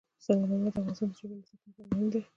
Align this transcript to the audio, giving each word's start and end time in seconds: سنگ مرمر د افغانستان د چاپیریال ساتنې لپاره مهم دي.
سنگ 0.25 0.39
مرمر 0.49 0.71
د 0.73 0.77
افغانستان 0.79 1.07
د 1.09 1.13
چاپیریال 1.17 1.41
ساتنې 1.49 1.67
لپاره 1.69 1.89
مهم 1.93 2.07
دي. 2.13 2.21